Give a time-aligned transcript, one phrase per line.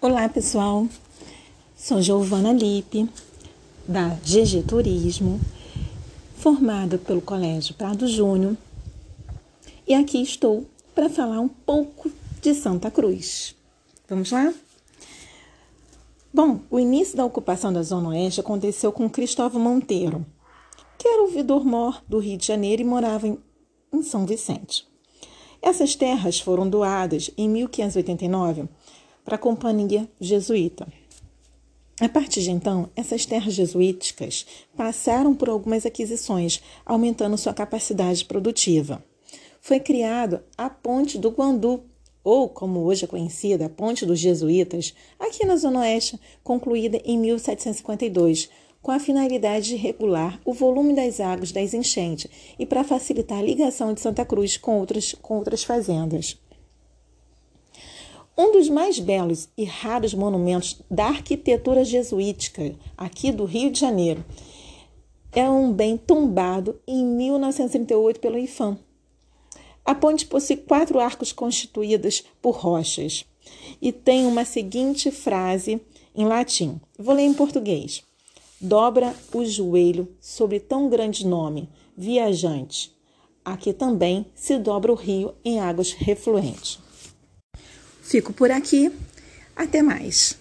[0.00, 0.86] Olá, pessoal.
[1.76, 3.10] Sou Giovana Lipe,
[3.84, 5.40] da GG Turismo,
[6.36, 8.56] formada pelo Colégio Prado Júnior,
[9.88, 10.64] e aqui estou
[10.94, 13.56] para falar um pouco de Santa Cruz.
[14.08, 14.54] Vamos lá?
[16.32, 20.24] Bom, o início da ocupação da Zona Oeste aconteceu com Cristóvão Monteiro,
[20.96, 23.36] que era ouvidor-mor do Rio de Janeiro e morava em,
[23.92, 24.86] em São Vicente.
[25.60, 28.68] Essas terras foram doadas em 1589
[29.28, 30.88] para a Companhia Jesuíta.
[32.00, 39.04] A partir de então, essas terras jesuíticas passaram por algumas aquisições, aumentando sua capacidade produtiva.
[39.60, 41.82] Foi criado a Ponte do Guandu,
[42.24, 47.18] ou como hoje é conhecida, a Ponte dos Jesuítas, aqui na Zona Oeste, concluída em
[47.18, 48.48] 1752,
[48.80, 53.42] com a finalidade de regular o volume das águas das enchentes e para facilitar a
[53.42, 56.38] ligação de Santa Cruz com outras, com outras fazendas.
[58.40, 64.24] Um dos mais belos e raros monumentos da arquitetura jesuítica aqui do Rio de Janeiro
[65.32, 68.78] é um bem tombado em 1938 pelo IFAM.
[69.84, 73.24] A ponte possui quatro arcos constituídos por rochas
[73.82, 75.80] e tem uma seguinte frase
[76.14, 76.80] em latim.
[76.96, 78.04] Vou ler em português.
[78.60, 82.96] Dobra o joelho sobre tão grande nome, viajante.
[83.44, 86.78] Aqui também se dobra o rio em águas refluentes.
[88.08, 88.90] Fico por aqui.
[89.54, 90.34] Até mais.